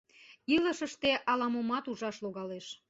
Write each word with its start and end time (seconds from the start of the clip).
Илышыште 0.55 1.11
ала-момат 1.31 1.85
ужаш 1.91 2.15
логалеш». 2.23 2.65